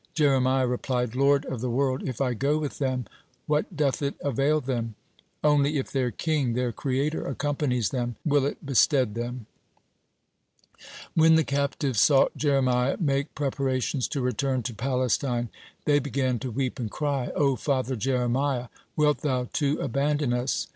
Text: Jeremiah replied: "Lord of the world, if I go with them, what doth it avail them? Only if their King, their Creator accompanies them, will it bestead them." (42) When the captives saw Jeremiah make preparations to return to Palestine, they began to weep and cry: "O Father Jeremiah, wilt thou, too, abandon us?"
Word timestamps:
Jeremiah 0.15 0.65
replied: 0.65 1.13
"Lord 1.13 1.45
of 1.45 1.61
the 1.61 1.69
world, 1.69 2.01
if 2.01 2.19
I 2.21 2.33
go 2.33 2.57
with 2.57 2.79
them, 2.79 3.05
what 3.45 3.75
doth 3.77 4.01
it 4.01 4.15
avail 4.23 4.59
them? 4.59 4.95
Only 5.43 5.77
if 5.77 5.91
their 5.91 6.09
King, 6.09 6.53
their 6.53 6.71
Creator 6.71 7.23
accompanies 7.27 7.89
them, 7.91 8.15
will 8.25 8.43
it 8.47 8.65
bestead 8.65 9.13
them." 9.13 9.45
(42) 10.79 10.85
When 11.13 11.35
the 11.35 11.43
captives 11.43 12.01
saw 12.01 12.29
Jeremiah 12.35 12.97
make 12.99 13.35
preparations 13.35 14.07
to 14.07 14.21
return 14.21 14.63
to 14.63 14.73
Palestine, 14.73 15.49
they 15.85 15.99
began 15.99 16.39
to 16.39 16.49
weep 16.49 16.79
and 16.79 16.89
cry: 16.89 17.29
"O 17.35 17.55
Father 17.55 17.95
Jeremiah, 17.95 18.69
wilt 18.95 19.19
thou, 19.19 19.49
too, 19.53 19.79
abandon 19.79 20.33
us?" 20.33 20.65